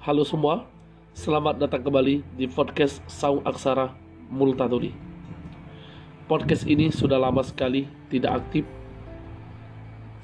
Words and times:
Halo 0.00 0.24
semua, 0.24 0.64
selamat 1.12 1.60
datang 1.60 1.84
kembali 1.84 2.24
di 2.32 2.48
podcast 2.48 3.04
Saung 3.04 3.44
Aksara 3.44 3.92
Multatuli. 4.32 4.96
Podcast 6.24 6.64
ini 6.64 6.88
sudah 6.88 7.20
lama 7.20 7.44
sekali 7.44 7.84
tidak 8.08 8.40
aktif 8.40 8.64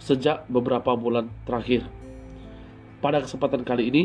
sejak 0.01 0.49
beberapa 0.49 0.97
bulan 0.97 1.29
terakhir. 1.45 1.85
Pada 3.05 3.21
kesempatan 3.21 3.69
kali 3.69 3.93
ini, 3.93 4.05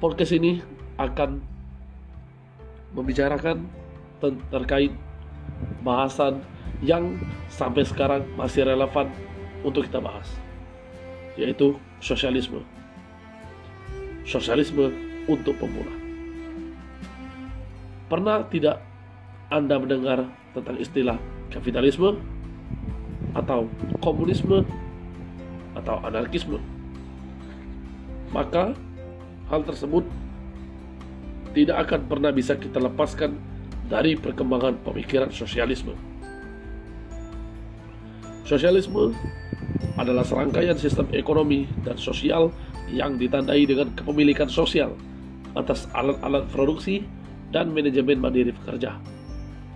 podcast 0.00 0.32
ini 0.32 0.64
akan 0.96 1.44
membicarakan 2.96 3.68
terkait 4.48 4.96
bahasan 5.84 6.40
yang 6.80 7.20
sampai 7.52 7.84
sekarang 7.84 8.24
masih 8.40 8.64
relevan 8.64 9.12
untuk 9.60 9.84
kita 9.84 10.00
bahas, 10.00 10.32
yaitu 11.36 11.76
sosialisme 12.00 12.64
sosialisme 14.24 14.90
untuk 15.28 15.56
pemula. 15.60 15.92
Pernah 18.08 18.44
tidak 18.48 18.80
Anda 19.48 19.80
mendengar 19.80 20.28
tentang 20.52 20.76
istilah 20.80 21.16
kapitalisme 21.48 22.20
atau 23.32 23.68
komunisme 24.00 24.64
atau 25.76 26.00
anarkisme? 26.04 26.60
Maka 28.32 28.74
hal 29.48 29.62
tersebut 29.62 30.04
tidak 31.54 31.86
akan 31.88 32.00
pernah 32.10 32.34
bisa 32.34 32.58
kita 32.58 32.82
lepaskan 32.82 33.38
dari 33.86 34.18
perkembangan 34.18 34.80
pemikiran 34.82 35.30
sosialisme. 35.30 35.94
Sosialisme 38.44 39.16
adalah 39.96 40.20
serangkaian 40.20 40.76
sistem 40.76 41.08
ekonomi 41.16 41.64
dan 41.80 41.96
sosial 41.96 42.52
yang 42.92 43.16
ditandai 43.16 43.64
dengan 43.64 43.88
kepemilikan 43.96 44.52
sosial 44.52 44.92
atas 45.56 45.88
alat-alat 45.96 46.44
produksi 46.52 47.08
dan 47.48 47.72
manajemen 47.72 48.20
mandiri 48.20 48.52
pekerja, 48.52 49.00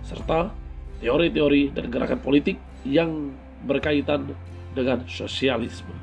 serta 0.05 0.53
teori-teori 1.01 1.73
dan 1.73 1.89
gerakan 1.89 2.21
politik 2.21 2.61
yang 2.85 3.33
berkaitan 3.65 4.37
dengan 4.77 5.01
sosialisme. 5.09 5.97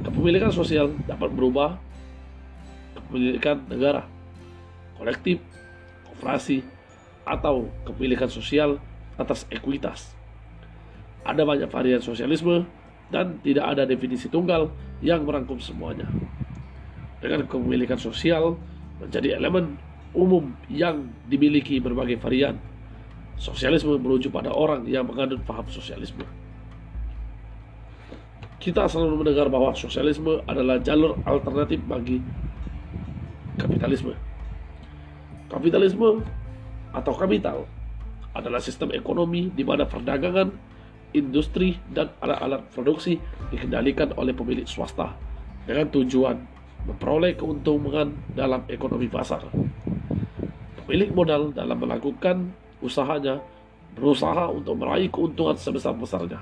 Kepemilikan 0.00 0.48
sosial 0.48 0.96
dapat 1.04 1.28
berubah 1.36 1.76
kepemilikan 2.96 3.60
negara, 3.68 4.08
kolektif, 4.96 5.44
kooperasi, 6.08 6.64
atau 7.28 7.68
kepemilikan 7.84 8.32
sosial 8.32 8.80
atas 9.20 9.44
ekuitas. 9.52 10.15
Ada 11.26 11.42
banyak 11.42 11.66
varian 11.66 11.98
sosialisme 11.98 12.62
dan 13.10 13.42
tidak 13.42 13.66
ada 13.74 13.82
definisi 13.82 14.30
tunggal 14.30 14.70
yang 15.02 15.26
merangkum 15.26 15.58
semuanya. 15.58 16.06
Dengan 17.18 17.42
kepemilikan 17.50 17.98
sosial 17.98 18.54
menjadi 19.02 19.34
elemen 19.34 19.74
umum 20.14 20.54
yang 20.70 21.10
dimiliki 21.26 21.82
berbagai 21.82 22.22
varian. 22.22 22.56
Sosialisme 23.36 24.00
merujuk 24.00 24.32
pada 24.32 24.48
orang 24.48 24.88
yang 24.88 25.04
menganut 25.04 25.44
paham 25.44 25.66
sosialisme. 25.68 26.24
Kita 28.56 28.88
selalu 28.88 29.20
mendengar 29.20 29.52
bahwa 29.52 29.76
sosialisme 29.76 30.40
adalah 30.48 30.80
jalur 30.80 31.20
alternatif 31.28 31.82
bagi 31.84 32.24
kapitalisme. 33.60 34.16
Kapitalisme 35.52 36.24
atau 36.96 37.12
kapital 37.12 37.68
adalah 38.32 38.60
sistem 38.60 38.92
ekonomi 38.96 39.52
di 39.52 39.62
mana 39.62 39.84
perdagangan 39.84 40.48
industri 41.16 41.80
dan 41.90 42.12
alat-alat 42.20 42.62
produksi 42.76 43.16
dikendalikan 43.48 44.12
oleh 44.20 44.36
pemilik 44.36 44.68
swasta 44.68 45.16
dengan 45.64 45.88
tujuan 45.90 46.36
memperoleh 46.86 47.34
keuntungan 47.34 48.14
dalam 48.36 48.62
ekonomi 48.70 49.10
pasar. 49.10 49.42
Pemilik 50.84 51.10
modal 51.10 51.50
dalam 51.50 51.74
melakukan 51.82 52.54
usahanya 52.78 53.42
berusaha 53.98 54.52
untuk 54.52 54.78
meraih 54.78 55.10
keuntungan 55.10 55.58
sebesar-besarnya. 55.58 56.38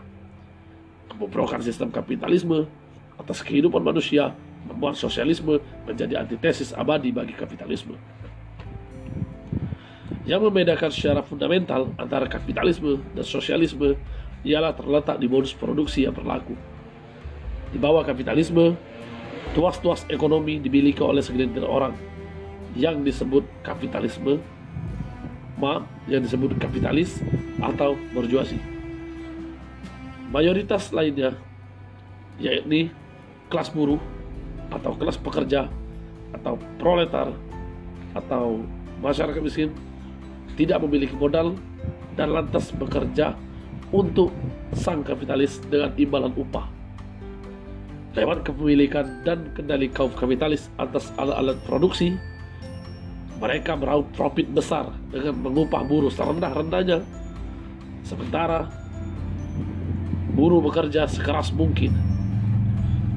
Kebobrokan 1.09 1.62
sistem 1.65 1.89
kapitalisme 1.89 2.69
atas 3.17 3.41
kehidupan 3.41 3.81
manusia 3.81 4.35
membuat 4.69 4.99
sosialisme 4.99 5.62
menjadi 5.89 6.21
antitesis 6.21 6.75
abadi 6.75 7.15
bagi 7.15 7.33
kapitalisme. 7.33 7.97
Yang 10.25 10.41
membedakan 10.49 10.89
secara 10.89 11.21
fundamental 11.21 11.93
antara 12.01 12.25
kapitalisme 12.25 13.01
dan 13.12 13.25
sosialisme 13.25 13.97
ialah 14.44 14.77
terletak 14.77 15.16
di 15.16 15.27
modus 15.27 15.56
produksi 15.56 16.05
yang 16.05 16.12
berlaku. 16.12 16.53
Di 17.72 17.81
bawah 17.81 18.05
kapitalisme, 18.05 18.77
tuas-tuas 19.56 20.05
ekonomi 20.12 20.60
dimiliki 20.60 21.00
oleh 21.00 21.25
segelintir 21.25 21.65
orang 21.65 21.97
yang 22.77 23.00
disebut 23.03 23.43
kapitalisme, 23.65 24.38
ma 25.56 25.82
yang 26.06 26.21
disebut 26.21 26.55
kapitalis 26.60 27.25
atau 27.59 27.97
berjuasi. 28.12 28.60
Mayoritas 30.28 30.93
lainnya, 30.93 31.34
yakni 32.37 32.93
kelas 33.49 33.72
buruh 33.72 34.03
atau 34.69 34.93
kelas 34.99 35.16
pekerja 35.16 35.71
atau 36.34 36.59
proletar 36.82 37.31
atau 38.15 38.66
masyarakat 38.99 39.38
miskin 39.38 39.71
tidak 40.59 40.82
memiliki 40.82 41.15
modal 41.15 41.55
dan 42.19 42.34
lantas 42.34 42.75
bekerja 42.75 43.38
untuk 43.94 44.34
sang 44.75 45.06
kapitalis 45.06 45.62
dengan 45.71 45.94
imbalan 45.94 46.34
upah. 46.34 46.66
Lewat 48.19 48.43
kepemilikan 48.43 49.22
dan 49.22 49.55
kendali 49.55 49.87
kaum 49.87 50.10
kapitalis 50.19 50.66
atas 50.82 51.15
alat-alat 51.15 51.59
produksi, 51.62 52.19
mereka 53.38 53.78
meraup 53.78 54.10
profit 54.15 54.50
besar 54.50 54.91
dengan 55.15 55.38
mengupah 55.38 55.87
buruh 55.87 56.10
serendah-rendahnya. 56.10 57.06
Sementara 58.03 58.66
buruh 60.34 60.59
bekerja 60.59 61.06
sekeras 61.06 61.55
mungkin. 61.55 61.94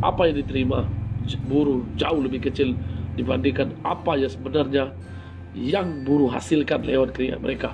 Apa 0.06 0.30
yang 0.30 0.46
diterima 0.46 0.86
buruh 1.50 1.82
jauh 1.98 2.22
lebih 2.22 2.50
kecil 2.50 2.78
dibandingkan 3.18 3.74
apa 3.82 4.14
yang 4.14 4.30
sebenarnya 4.30 4.94
yang 5.58 6.06
buruh 6.06 6.30
hasilkan 6.30 6.86
lewat 6.86 7.18
keringat 7.18 7.42
mereka. 7.42 7.70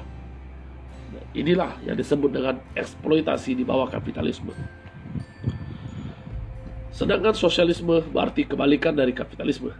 Inilah 1.34 1.82
yang 1.82 1.98
disebut 1.98 2.30
dengan 2.30 2.62
eksploitasi 2.78 3.58
di 3.58 3.66
bawah 3.66 3.90
kapitalisme. 3.90 4.54
Sedangkan 6.94 7.34
sosialisme 7.34 8.06
berarti 8.14 8.46
kebalikan 8.46 8.94
dari 8.94 9.18
kapitalisme. 9.18 9.74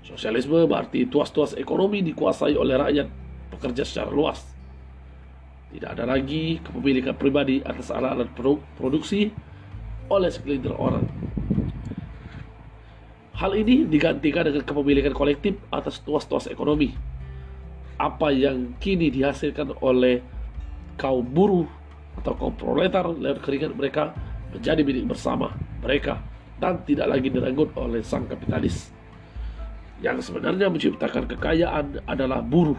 Sosialisme 0.00 0.64
berarti 0.64 1.04
tuas-tuas 1.04 1.52
ekonomi 1.52 2.00
dikuasai 2.00 2.56
oleh 2.56 2.80
rakyat 2.80 3.08
pekerja 3.52 3.84
secara 3.84 4.08
luas. 4.08 4.40
Tidak 5.68 5.92
ada 5.92 6.08
lagi 6.08 6.64
kepemilikan 6.64 7.12
pribadi 7.12 7.60
atas 7.60 7.92
alat-alat 7.92 8.32
produksi 8.80 9.28
oleh 10.08 10.32
segelintir 10.32 10.72
orang. 10.72 11.04
Hal 13.36 13.52
ini 13.52 13.84
digantikan 13.84 14.48
dengan 14.48 14.64
kepemilikan 14.64 15.12
kolektif 15.12 15.60
atas 15.68 16.00
tuas-tuas 16.00 16.48
ekonomi 16.48 17.11
apa 18.02 18.34
yang 18.34 18.74
kini 18.82 19.14
dihasilkan 19.14 19.78
oleh 19.78 20.18
kaum 20.98 21.22
buruh 21.22 21.70
atau 22.18 22.34
kaum 22.34 22.54
proletar 22.58 23.06
lewat 23.06 23.38
keringat 23.46 23.72
mereka 23.78 24.10
menjadi 24.50 24.82
milik 24.82 25.06
bersama 25.06 25.54
mereka 25.78 26.18
dan 26.58 26.82
tidak 26.82 27.06
lagi 27.14 27.30
direnggut 27.30 27.70
oleh 27.78 28.02
sang 28.02 28.26
kapitalis. 28.26 28.90
Yang 30.02 30.30
sebenarnya 30.30 30.66
menciptakan 30.66 31.30
kekayaan 31.30 32.02
adalah 32.10 32.42
buruh, 32.42 32.78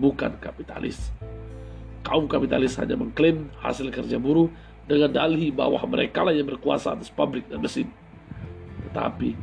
bukan 0.00 0.40
kapitalis. 0.40 1.12
Kaum 2.00 2.24
kapitalis 2.24 2.80
hanya 2.80 2.96
mengklaim 2.96 3.52
hasil 3.60 3.92
kerja 3.92 4.16
buruh 4.16 4.48
dengan 4.88 5.12
dalih 5.12 5.52
bahwa 5.52 5.80
mereka 5.84 6.24
lah 6.24 6.32
yang 6.32 6.48
berkuasa 6.48 6.96
atas 6.96 7.12
pabrik 7.12 7.44
dan 7.48 7.60
mesin. 7.60 7.88
Tetapi 8.88 9.36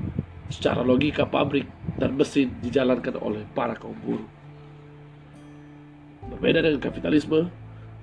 secara 0.49 0.81
logika 0.81 1.25
pabrik 1.25 1.69
dan 2.01 2.17
mesin 2.17 2.53
dijalankan 2.65 3.17
oleh 3.21 3.45
para 3.53 3.77
kaum 3.77 3.97
buruh. 4.01 4.40
Berbeda 6.31 6.63
dengan 6.63 6.79
kapitalisme, 6.79 7.51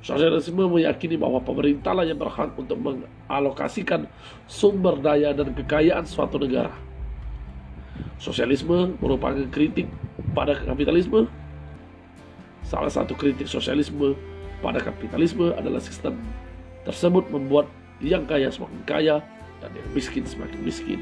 sosialisme 0.04 0.68
meyakini 0.68 1.16
bahwa 1.16 1.40
pemerintahlah 1.40 2.04
yang 2.04 2.20
berhak 2.20 2.52
untuk 2.60 2.76
mengalokasikan 2.76 4.04
sumber 4.44 5.00
daya 5.00 5.32
dan 5.32 5.56
kekayaan 5.56 6.04
suatu 6.04 6.36
negara. 6.36 6.76
Sosialisme 8.20 8.94
merupakan 9.00 9.48
kritik 9.48 9.88
pada 10.36 10.54
kapitalisme. 10.60 11.24
Salah 12.68 12.92
satu 12.92 13.16
kritik 13.16 13.48
sosialisme 13.48 14.12
pada 14.60 14.82
kapitalisme 14.82 15.56
adalah 15.56 15.80
sistem 15.80 16.20
tersebut 16.84 17.24
membuat 17.32 17.64
yang 18.04 18.28
kaya 18.28 18.52
semakin 18.52 18.82
kaya 18.84 19.16
dan 19.64 19.70
yang 19.72 19.88
miskin 19.96 20.22
semakin 20.28 20.60
miskin. 20.62 21.00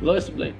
Lois 0.00 0.32
Blaine, 0.32 0.56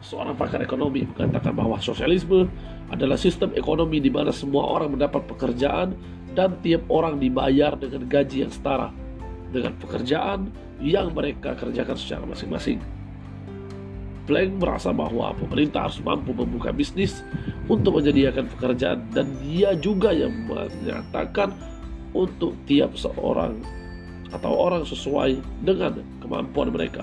seorang 0.00 0.36
pakar 0.36 0.64
ekonomi, 0.64 1.04
mengatakan 1.04 1.52
bahwa 1.52 1.76
sosialisme 1.78 2.48
adalah 2.88 3.20
sistem 3.20 3.52
ekonomi 3.54 4.00
di 4.00 4.08
mana 4.08 4.32
semua 4.32 4.66
orang 4.66 4.96
mendapat 4.96 5.24
pekerjaan 5.28 5.94
dan 6.32 6.56
tiap 6.64 6.88
orang 6.88 7.20
dibayar 7.20 7.76
dengan 7.76 8.08
gaji 8.08 8.46
yang 8.48 8.52
setara. 8.52 8.90
dengan 9.50 9.74
pekerjaan 9.82 10.46
yang 10.78 11.10
mereka 11.10 11.58
kerjakan 11.58 11.98
secara 11.98 12.22
masing-masing. 12.22 12.78
Plank 14.30 14.62
merasa 14.62 14.94
bahwa 14.94 15.34
pemerintah 15.34 15.90
harus 15.90 15.98
mampu 15.98 16.30
membuka 16.30 16.70
bisnis 16.70 17.26
untuk 17.66 17.98
menyediakan 17.98 18.46
pekerjaan 18.46 19.02
dan 19.10 19.26
dia 19.42 19.74
juga 19.74 20.14
yang 20.14 20.30
menyatakan 20.46 21.50
untuk 22.14 22.54
tiap 22.70 22.94
seorang 22.94 23.58
atau 24.30 24.54
orang 24.54 24.86
sesuai 24.86 25.42
dengan 25.66 25.98
kemampuan 26.22 26.70
mereka 26.70 27.02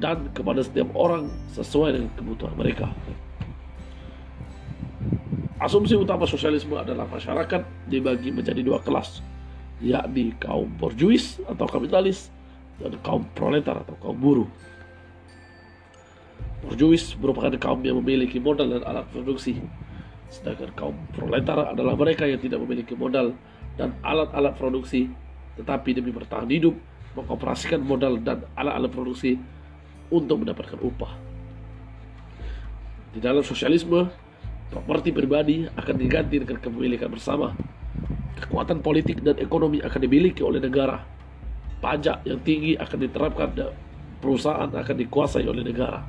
dan 0.00 0.32
kepada 0.32 0.64
setiap 0.64 0.88
orang 0.96 1.28
sesuai 1.52 1.94
dengan 1.94 2.10
kebutuhan 2.16 2.56
mereka. 2.56 2.88
Asumsi 5.60 5.92
utama 5.92 6.24
sosialisme 6.24 6.72
adalah 6.72 7.04
masyarakat 7.04 7.60
dibagi 7.84 8.32
menjadi 8.32 8.64
dua 8.64 8.80
kelas, 8.80 9.20
yakni 9.84 10.32
kaum 10.40 10.72
borjuis 10.80 11.36
atau 11.44 11.68
kapitalis 11.68 12.32
dan 12.80 12.96
kaum 13.04 13.28
proletar 13.36 13.84
atau 13.84 13.92
kaum 14.00 14.16
buruh. 14.16 14.48
Borjuis 16.64 17.12
merupakan 17.20 17.52
kaum 17.60 17.84
yang 17.84 18.00
memiliki 18.00 18.40
modal 18.40 18.72
dan 18.72 18.88
alat 18.88 19.04
produksi, 19.12 19.60
sedangkan 20.32 20.72
kaum 20.72 20.96
proletar 21.12 21.76
adalah 21.76 21.92
mereka 21.92 22.24
yang 22.24 22.40
tidak 22.40 22.64
memiliki 22.64 22.96
modal 22.96 23.36
dan 23.76 23.92
alat-alat 24.00 24.56
produksi, 24.56 25.12
tetapi 25.60 25.92
demi 25.92 26.08
bertahan 26.08 26.48
hidup 26.48 26.72
mengoperasikan 27.16 27.84
modal 27.84 28.16
dan 28.16 28.48
alat-alat 28.56 28.92
produksi 28.92 29.36
untuk 30.10 30.42
mendapatkan 30.42 30.78
upah. 30.82 31.12
Di 33.10 33.18
dalam 33.18 33.42
sosialisme, 33.42 34.06
properti 34.70 35.10
pribadi 35.10 35.66
akan 35.66 35.94
diganti 35.98 36.38
dengan 36.38 36.58
kepemilikan 36.62 37.10
bersama 37.10 37.54
Kekuatan 38.40 38.80
politik 38.80 39.20
dan 39.20 39.36
ekonomi 39.36 39.84
akan 39.84 40.00
dimiliki 40.00 40.40
oleh 40.40 40.64
negara. 40.64 41.04
Pajak 41.84 42.24
yang 42.24 42.40
tinggi 42.40 42.72
akan 42.72 42.98
diterapkan 43.04 43.48
dan 43.52 43.70
perusahaan 44.24 44.68
akan 44.72 44.96
dikuasai 44.96 45.44
oleh 45.44 45.60
negara. 45.60 46.00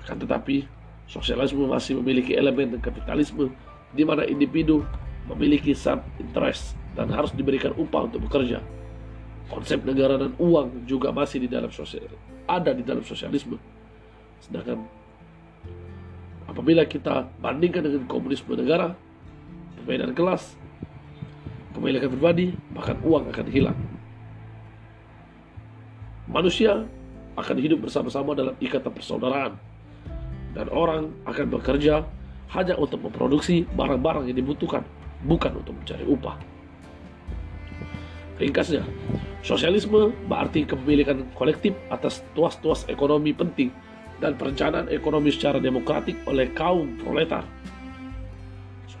Akan 0.00 0.16
tetapi, 0.16 0.64
sosialisme 1.04 1.68
masih 1.68 2.00
memiliki 2.00 2.32
elemen 2.32 2.80
kapitalisme 2.80 3.52
di 3.92 4.02
mana 4.02 4.24
individu 4.24 4.80
memiliki 5.28 5.76
sub 5.76 6.00
interest 6.16 6.72
dan 6.96 7.12
harus 7.12 7.36
diberikan 7.36 7.76
upah 7.76 8.08
untuk 8.08 8.24
bekerja. 8.24 8.64
Konsep 9.50 9.82
negara 9.82 10.20
dan 10.20 10.36
uang 10.38 10.86
juga 10.86 11.10
masih 11.10 11.44
di 11.44 11.48
dalam 11.50 11.70
sosial 11.70 12.12
ada 12.46 12.70
di 12.74 12.82
dalam 12.82 13.04
sosialisme. 13.04 13.58
Sedangkan 14.42 14.82
apabila 16.50 16.84
kita 16.86 17.30
bandingkan 17.38 17.86
dengan 17.86 18.04
komunisme 18.10 18.52
negara, 18.58 18.94
perbedaan 19.78 20.14
kelas, 20.14 20.58
kepemilikan 21.72 22.10
pribadi, 22.10 22.46
bahkan 22.74 22.98
uang 23.06 23.30
akan 23.30 23.46
hilang. 23.48 23.78
Manusia 26.26 26.86
akan 27.36 27.56
hidup 27.58 27.88
bersama-sama 27.88 28.36
dalam 28.36 28.54
ikatan 28.60 28.92
persaudaraan. 28.92 29.54
Dan 30.52 30.68
orang 30.68 31.08
akan 31.24 31.48
bekerja 31.48 32.04
hanya 32.52 32.76
untuk 32.76 33.00
memproduksi 33.00 33.64
barang-barang 33.72 34.28
yang 34.28 34.36
dibutuhkan, 34.36 34.84
bukan 35.24 35.56
untuk 35.56 35.72
mencari 35.72 36.04
upah. 36.04 36.36
Ringkasnya, 38.42 38.82
sosialisme 39.46 40.10
berarti 40.26 40.66
kepemilikan 40.66 41.30
kolektif 41.38 41.78
atas 41.94 42.26
tuas-tuas 42.34 42.82
ekonomi 42.90 43.30
penting 43.30 43.70
dan 44.18 44.34
perencanaan 44.34 44.90
ekonomi 44.90 45.30
secara 45.30 45.62
demokratik 45.62 46.18
oleh 46.26 46.50
kaum 46.50 46.98
proletar 46.98 47.46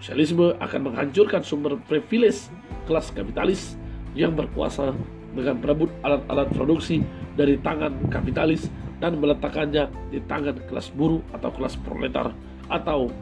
Sosialisme 0.02 0.58
akan 0.58 0.90
menghancurkan 0.90 1.46
sumber 1.46 1.78
privilege 1.86 2.50
kelas 2.90 3.14
kapitalis 3.14 3.78
yang 4.18 4.34
berkuasa 4.34 4.90
dengan 5.30 5.62
berebut 5.62 5.94
alat-alat 6.02 6.50
produksi 6.50 7.06
dari 7.38 7.54
tangan 7.62 8.10
kapitalis 8.10 8.66
dan 8.98 9.22
meletakkannya 9.22 9.86
di 10.10 10.18
tangan 10.26 10.58
kelas 10.66 10.90
buruh 10.98 11.22
atau 11.30 11.54
kelas 11.54 11.78
proletar 11.86 12.34
atau 12.66 13.14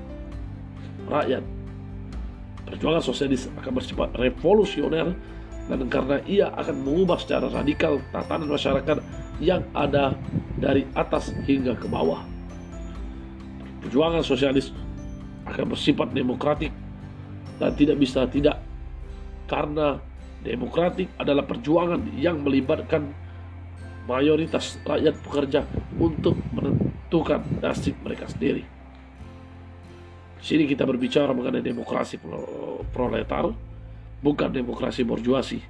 rakyat. 1.12 1.44
Perjuangan 2.64 3.04
sosialis 3.04 3.52
akan 3.60 3.72
bersifat 3.76 4.16
revolusioner 4.16 5.12
dan 5.70 5.86
karena 5.86 6.18
ia 6.26 6.50
akan 6.50 6.82
mengubah 6.82 7.22
secara 7.22 7.46
radikal 7.46 8.02
tatanan 8.10 8.50
masyarakat 8.50 8.98
yang 9.38 9.62
ada 9.70 10.18
dari 10.58 10.82
atas 10.98 11.30
hingga 11.46 11.78
ke 11.78 11.86
bawah. 11.86 12.26
Perjuangan 13.80 14.26
sosialis 14.26 14.74
akan 15.46 15.72
bersifat 15.72 16.10
demokratik 16.10 16.74
dan 17.62 17.70
tidak 17.78 17.96
bisa 18.02 18.26
tidak 18.26 18.58
karena 19.46 20.02
demokratik 20.42 21.08
adalah 21.16 21.46
perjuangan 21.46 22.02
yang 22.18 22.42
melibatkan 22.42 23.14
mayoritas 24.10 24.80
rakyat 24.82 25.14
pekerja 25.22 25.60
untuk 25.96 26.34
menentukan 26.50 27.46
nasib 27.62 27.94
mereka 28.02 28.26
sendiri. 28.26 28.66
Di 30.40 30.44
sini 30.44 30.64
kita 30.64 30.88
berbicara 30.88 31.36
mengenai 31.36 31.60
demokrasi 31.60 32.16
proletar, 32.90 33.52
bukan 34.20 34.52
demokrasi 34.52 35.04
borjuasi, 35.04 35.60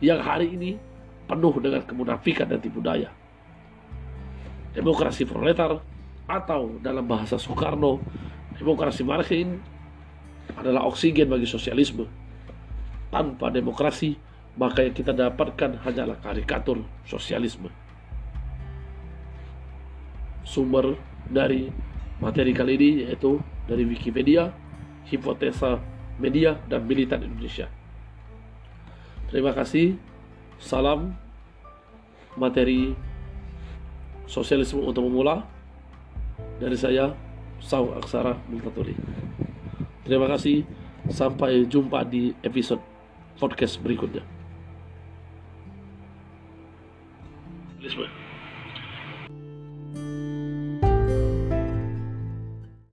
yang 0.00 0.20
hari 0.20 0.52
ini 0.56 0.80
penuh 1.28 1.52
dengan 1.60 1.84
kemunafikan 1.84 2.48
dan 2.48 2.60
tipu 2.60 2.80
daya. 2.80 3.12
Demokrasi 4.72 5.24
proletar 5.28 5.80
atau 6.28 6.76
dalam 6.84 7.08
bahasa 7.08 7.40
Soekarno 7.40 8.00
Demokrasi 8.58 9.06
marketing 9.06 9.62
adalah 10.58 10.82
oksigen 10.90 11.30
bagi 11.30 11.46
sosialisme. 11.46 12.10
Tanpa 13.08 13.54
demokrasi, 13.54 14.18
maka 14.58 14.82
yang 14.82 14.98
kita 14.98 15.14
dapatkan 15.14 15.78
hanyalah 15.86 16.18
karikatur 16.18 16.82
sosialisme. 17.06 17.70
Sumber 20.42 20.98
dari 21.30 21.70
materi 22.18 22.50
kali 22.50 22.74
ini 22.74 22.90
yaitu 23.06 23.38
dari 23.70 23.86
Wikipedia, 23.86 24.50
Hipotesa 25.06 25.78
Media, 26.18 26.58
dan 26.66 26.82
Militan 26.82 27.22
Indonesia. 27.22 27.70
Terima 29.28 29.52
kasih. 29.52 30.00
Salam 30.56 31.12
materi 32.34 32.96
sosialisme 34.24 34.80
untuk 34.80 35.04
memula 35.04 35.44
dari 36.56 36.74
saya 36.74 37.12
Sau 37.60 37.92
Aksara 37.92 38.38
Multatuli. 38.48 38.96
Terima 40.06 40.26
kasih. 40.32 40.64
Sampai 41.08 41.64
jumpa 41.68 42.04
di 42.04 42.32
episode 42.44 42.80
podcast 43.36 43.80
berikutnya. 43.80 44.37